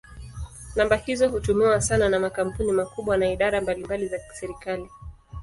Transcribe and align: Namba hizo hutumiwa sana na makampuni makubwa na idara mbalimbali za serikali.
Namba 0.75 0.95
hizo 1.05 1.29
hutumiwa 1.29 1.81
sana 1.81 2.09
na 2.09 2.19
makampuni 2.19 2.71
makubwa 2.71 3.17
na 3.17 3.31
idara 3.33 3.61
mbalimbali 3.61 4.07
za 4.07 4.19
serikali. 4.19 4.89